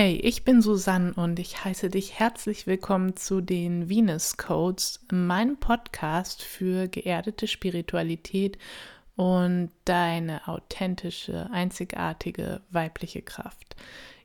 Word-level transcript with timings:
Hey, 0.00 0.14
ich 0.14 0.44
bin 0.44 0.62
Susanne 0.62 1.12
und 1.14 1.40
ich 1.40 1.64
heiße 1.64 1.90
dich 1.90 2.20
herzlich 2.20 2.68
willkommen 2.68 3.16
zu 3.16 3.40
den 3.40 3.88
Venus 3.88 4.36
Codes, 4.36 5.00
meinem 5.10 5.56
Podcast 5.56 6.40
für 6.44 6.86
geerdete 6.86 7.48
Spiritualität 7.48 8.58
und 9.16 9.72
deine 9.86 10.46
authentische, 10.46 11.50
einzigartige 11.50 12.60
weibliche 12.70 13.22
Kraft. 13.22 13.74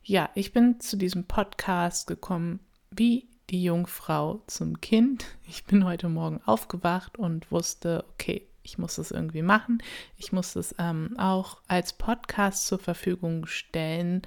Ja, 0.04 0.30
ich 0.36 0.54
bin 0.54 0.80
zu 0.80 0.96
diesem 0.96 1.24
Podcast 1.24 2.06
gekommen 2.06 2.60
wie 2.92 3.26
die 3.50 3.64
Jungfrau 3.64 4.44
zum 4.46 4.80
Kind. 4.80 5.26
Ich 5.48 5.64
bin 5.64 5.86
heute 5.86 6.08
Morgen 6.08 6.40
aufgewacht 6.46 7.18
und 7.18 7.52
wusste, 7.52 8.06
okay, 8.14 8.46
ich 8.62 8.78
muss 8.78 8.98
das 8.98 9.10
irgendwie 9.10 9.42
machen. 9.42 9.82
Ich 10.18 10.32
muss 10.32 10.56
es 10.56 10.76
ähm, 10.78 11.16
auch 11.18 11.58
als 11.68 11.94
Podcast 11.94 12.68
zur 12.68 12.78
Verfügung 12.78 13.48
stellen 13.48 14.22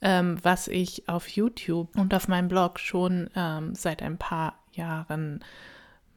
ähm, 0.00 0.38
was 0.42 0.68
ich 0.68 1.08
auf 1.08 1.28
YouTube 1.28 1.96
und 1.96 2.14
auf 2.14 2.28
meinem 2.28 2.48
Blog 2.48 2.78
schon 2.78 3.30
ähm, 3.34 3.74
seit 3.74 4.02
ein 4.02 4.18
paar 4.18 4.58
Jahren 4.72 5.44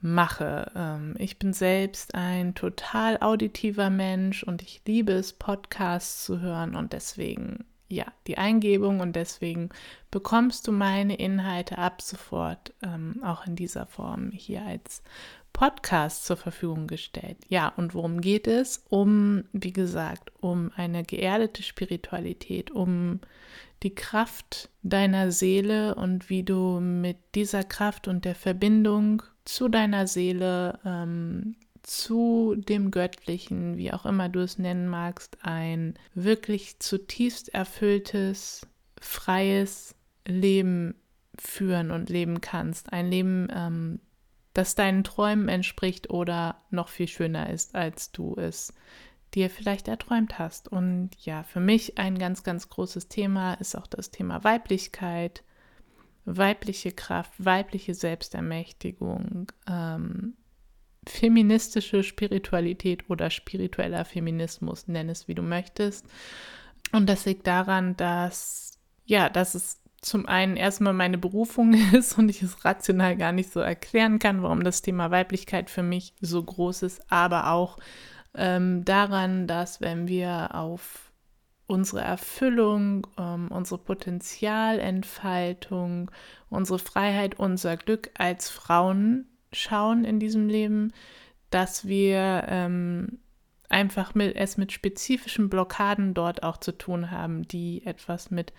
mache. 0.02 0.72
Ähm, 0.76 1.16
ich 1.18 1.40
bin 1.40 1.54
selbst 1.54 2.16
ein 2.16 2.56
total 2.56 3.18
auditiver 3.22 3.90
Mensch 3.90 4.44
und 4.44 4.62
ich 4.62 4.82
liebe 4.86 5.14
es, 5.14 5.34
Podcasts 5.34 6.26
zu 6.26 6.40
hören 6.40 6.76
und 6.76 6.94
deswegen 6.94 7.66
ja, 7.92 8.06
die 8.28 8.38
Eingebung 8.38 9.00
und 9.00 9.16
deswegen 9.16 9.70
bekommst 10.10 10.68
du 10.68 10.72
meine 10.72 11.16
Inhalte 11.16 11.78
ab 11.78 12.02
sofort 12.02 12.74
ähm, 12.82 13.22
auch 13.24 13.46
in 13.46 13.56
dieser 13.56 13.86
Form 13.86 14.32
hier 14.32 14.64
als 14.64 15.04
Podcast 15.54 16.26
zur 16.26 16.38
Verfügung 16.38 16.88
gestellt. 16.88 17.38
Ja, 17.50 17.74
und 17.76 17.94
worum 17.94 18.22
geht 18.22 18.48
es? 18.48 18.86
Um, 18.90 19.44
wie 19.52 19.74
gesagt, 19.74 20.32
um 20.40 20.72
eine 20.76 21.04
geerdete 21.04 21.64
Spiritualität, 21.64 22.72
um 22.72 23.20
die 23.84 23.94
Kraft 23.94 24.70
deiner 24.84 25.32
Seele 25.32 25.96
und 25.96 26.30
wie 26.30 26.44
du 26.44 26.80
mit 26.80 27.18
dieser 27.36 27.64
Kraft 27.64 28.08
und 28.08 28.26
der 28.26 28.36
Verbindung 28.36 29.24
zu 29.44 29.68
deiner 29.70 30.08
Seele, 30.08 30.80
ähm, 30.86 31.56
zu 31.84 32.56
dem 32.56 32.92
Göttlichen, 32.92 33.78
wie 33.78 33.92
auch 33.92 34.06
immer 34.06 34.30
du 34.30 34.40
es 34.42 34.58
nennen 34.58 34.88
magst, 34.88 35.38
ein 35.42 35.96
wirklich 36.14 36.80
zutiefst 36.80 37.54
erfülltes, 37.54 38.68
freies 39.00 39.96
Leben 40.28 40.96
führen 41.38 41.92
und 41.92 42.10
leben 42.10 42.42
kannst. 42.42 42.94
Ein 42.94 43.10
Leben, 43.10 43.48
ähm, 43.54 44.00
das 44.54 44.76
deinen 44.76 45.04
Träumen 45.04 45.50
entspricht 45.50 46.10
oder 46.10 46.62
noch 46.70 46.90
viel 46.90 47.08
schöner 47.08 47.50
ist, 47.50 47.74
als 47.76 48.12
du 48.12 48.36
es 48.36 48.74
dir 49.34 49.50
vielleicht 49.50 49.88
erträumt 49.88 50.40
hast. 50.40 50.68
Und 50.68 51.12
ja, 51.22 51.44
für 51.44 51.62
mich 51.62 51.98
ein 51.98 52.20
ganz, 52.20 52.44
ganz 52.44 52.70
großes 52.70 53.08
Thema 53.08 53.54
ist 53.56 53.76
auch 53.76 53.88
das 53.88 54.12
Thema 54.12 54.44
Weiblichkeit, 54.44 55.44
weibliche 56.26 56.92
Kraft, 56.92 57.34
weibliche 57.38 57.96
Selbstermächtigung, 57.96 59.52
ähm, 59.68 60.36
feministische 61.08 62.04
Spiritualität 62.04 63.10
oder 63.10 63.30
spiritueller 63.30 64.06
Feminismus, 64.06 64.88
nenn 64.88 65.10
es 65.10 65.28
wie 65.28 65.36
du 65.36 65.42
möchtest. 65.42 66.06
Und 66.92 67.10
das 67.10 67.26
liegt 67.26 67.48
daran, 67.48 67.98
dass, 67.98 68.80
ja, 69.06 69.30
dass 69.30 69.56
es 69.56 69.82
zum 70.02 70.26
einen 70.26 70.58
erstmal 70.58 70.94
meine 70.94 71.18
Berufung 71.18 71.74
ist 71.94 72.18
und 72.18 72.30
ich 72.30 72.42
es 72.42 72.66
rational 72.66 73.16
gar 73.18 73.32
nicht 73.32 73.52
so 73.52 73.60
erklären 73.60 74.20
kann, 74.20 74.44
warum 74.44 74.64
das 74.64 74.82
Thema 74.82 75.12
Weiblichkeit 75.12 75.70
für 75.70 75.84
mich 75.84 76.14
so 76.22 76.44
groß 76.44 76.84
ist, 76.84 77.12
aber 77.12 77.52
auch 77.52 77.78
ähm, 78.36 78.86
daran, 78.86 79.48
dass 79.48 79.82
wenn 79.82 80.08
wir 80.08 80.56
auf 80.56 81.12
unsere 81.68 82.02
Erfüllung, 82.02 83.08
ähm, 83.18 83.50
unsere 83.50 83.80
Potenzialentfaltung, 83.80 86.12
unsere 86.50 86.80
Freiheit, 86.80 87.40
unser 87.40 87.78
Glück 87.78 88.10
als 88.18 88.50
Frauen 88.50 89.31
schauen 89.54 90.06
in 90.06 90.20
diesem 90.20 90.48
Leben, 90.48 90.94
dass 91.50 91.88
wir 91.88 92.46
ähm, 92.48 93.20
einfach 93.70 94.16
mit, 94.16 94.36
es 94.36 94.58
mit 94.58 94.72
spezifischen 94.72 95.50
Blockaden 95.50 96.14
dort 96.14 96.44
auch 96.44 96.58
zu 96.58 96.72
tun 96.78 97.12
haben, 97.12 97.48
die 97.48 97.86
etwas 97.86 98.32
mit 98.32 98.54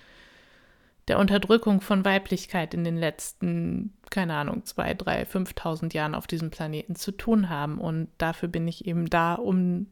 der 1.09 1.19
Unterdrückung 1.19 1.81
von 1.81 2.05
Weiblichkeit 2.05 2.75
in 2.75 2.85
den 2.85 2.97
letzten, 2.97 3.93
keine 4.11 4.35
Ahnung, 4.35 4.65
zwei, 4.65 4.95
drei, 4.95 5.25
5.000 5.25 5.95
Jahren 5.95 6.15
auf 6.15 6.27
diesem 6.27 6.51
Planeten 6.51 6.95
zu 6.95 7.13
tun 7.13 7.49
haben. 7.49 7.79
Und 7.79 8.09
dafür 8.19 8.49
bin 8.49 8.69
ich 8.69 8.87
eben 8.87 9.11
da, 9.11 9.35
um 9.35 9.89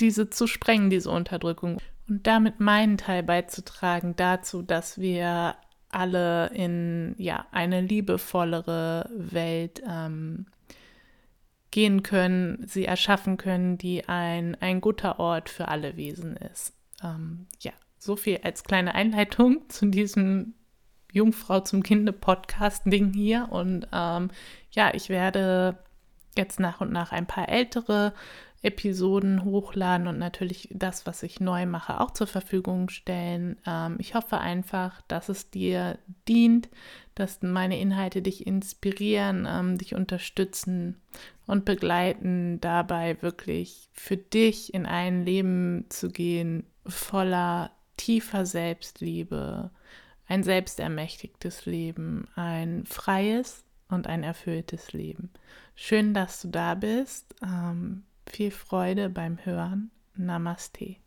diese 0.00 0.30
zu 0.30 0.46
sprengen, 0.46 0.88
diese 0.88 1.10
Unterdrückung. 1.10 1.78
Und 2.08 2.26
damit 2.26 2.60
meinen 2.60 2.96
Teil 2.96 3.22
beizutragen 3.22 4.16
dazu, 4.16 4.62
dass 4.62 4.98
wir 4.98 5.54
alle 5.92 6.48
in 6.48 7.14
ja, 7.18 7.46
eine 7.52 7.80
liebevollere 7.80 9.08
Welt 9.14 9.82
ähm, 9.88 10.46
gehen 11.70 12.02
können, 12.02 12.66
sie 12.66 12.84
erschaffen 12.84 13.36
können, 13.36 13.78
die 13.78 14.08
ein, 14.08 14.56
ein 14.60 14.80
guter 14.80 15.18
Ort 15.18 15.48
für 15.48 15.68
alle 15.68 15.96
Wesen 15.96 16.36
ist. 16.36 16.74
Ähm, 17.02 17.46
ja, 17.60 17.72
so 17.98 18.16
viel 18.16 18.40
als 18.42 18.64
kleine 18.64 18.94
Einleitung 18.94 19.62
zu 19.68 19.86
diesem 19.86 20.54
Jungfrau 21.12 21.60
zum 21.60 21.82
Kinde 21.82 22.12
Podcast-Ding 22.12 23.12
hier. 23.12 23.48
Und 23.50 23.86
ähm, 23.92 24.30
ja, 24.70 24.92
ich 24.94 25.08
werde 25.08 25.78
jetzt 26.36 26.60
nach 26.60 26.80
und 26.80 26.92
nach 26.92 27.12
ein 27.12 27.26
paar 27.26 27.48
ältere 27.48 28.14
Episoden 28.62 29.44
hochladen 29.44 30.06
und 30.06 30.18
natürlich 30.18 30.68
das, 30.72 31.04
was 31.04 31.22
ich 31.24 31.40
neu 31.40 31.66
mache, 31.66 32.00
auch 32.00 32.12
zur 32.12 32.28
Verfügung 32.28 32.88
stellen. 32.88 33.56
Ähm, 33.66 33.96
ich 33.98 34.14
hoffe 34.14 34.38
einfach, 34.38 35.02
dass 35.08 35.28
es 35.28 35.50
dir 35.50 35.98
dient, 36.28 36.68
dass 37.16 37.42
meine 37.42 37.78
Inhalte 37.80 38.22
dich 38.22 38.46
inspirieren, 38.46 39.46
ähm, 39.50 39.78
dich 39.78 39.94
unterstützen 39.94 41.00
und 41.46 41.64
begleiten, 41.64 42.60
dabei 42.60 43.20
wirklich 43.20 43.88
für 43.92 44.16
dich 44.16 44.72
in 44.72 44.86
ein 44.86 45.24
Leben 45.24 45.86
zu 45.88 46.10
gehen, 46.10 46.64
voller 46.86 47.72
tiefer 47.96 48.46
Selbstliebe, 48.46 49.70
ein 50.28 50.44
selbstermächtigtes 50.44 51.66
Leben, 51.66 52.28
ein 52.36 52.86
freies 52.86 53.64
und 53.88 54.06
ein 54.06 54.22
erfülltes 54.22 54.92
Leben. 54.92 55.30
Schön, 55.74 56.14
dass 56.14 56.42
du 56.42 56.48
da 56.48 56.74
bist. 56.74 57.34
Ähm, 57.42 58.04
viel 58.26 58.50
Freude 58.50 59.08
beim 59.08 59.44
Hören. 59.44 59.90
Namaste. 60.14 60.96